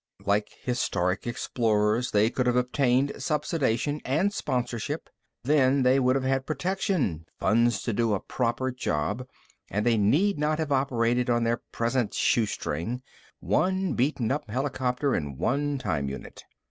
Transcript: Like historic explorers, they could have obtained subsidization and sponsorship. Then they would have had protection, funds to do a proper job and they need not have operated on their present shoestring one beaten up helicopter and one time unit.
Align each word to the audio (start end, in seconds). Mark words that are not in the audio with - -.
Like 0.25 0.49
historic 0.63 1.27
explorers, 1.27 2.09
they 2.09 2.31
could 2.31 2.47
have 2.47 2.55
obtained 2.55 3.11
subsidization 3.17 4.01
and 4.03 4.33
sponsorship. 4.33 5.11
Then 5.43 5.83
they 5.83 5.99
would 5.99 6.15
have 6.15 6.25
had 6.25 6.47
protection, 6.47 7.27
funds 7.39 7.83
to 7.83 7.93
do 7.93 8.15
a 8.15 8.19
proper 8.19 8.71
job 8.71 9.27
and 9.69 9.85
they 9.85 9.97
need 9.99 10.39
not 10.39 10.57
have 10.57 10.71
operated 10.71 11.29
on 11.29 11.43
their 11.43 11.57
present 11.71 12.15
shoestring 12.15 13.03
one 13.41 13.93
beaten 13.93 14.31
up 14.31 14.49
helicopter 14.49 15.13
and 15.13 15.37
one 15.37 15.77
time 15.77 16.09
unit. 16.09 16.45